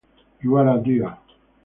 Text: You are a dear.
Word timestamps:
You 0.41 0.55
are 0.55 0.67
a 0.67 0.79
dear. 0.79 1.15